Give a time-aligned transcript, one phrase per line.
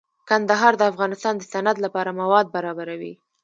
[0.29, 3.13] کندهار د افغانستان د صنعت لپاره مواد برابروي.